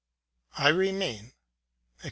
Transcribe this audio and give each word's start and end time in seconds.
I 0.57 0.69
remain, 0.69 1.25
etc. 1.25 1.33